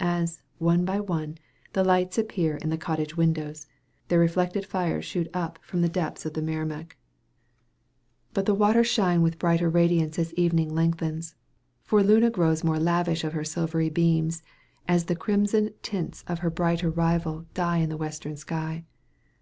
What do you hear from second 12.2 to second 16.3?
grows more lavish of her silvery beams as the crimson tints